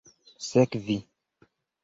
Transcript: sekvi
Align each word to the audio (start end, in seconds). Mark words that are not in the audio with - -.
sekvi 0.47 0.97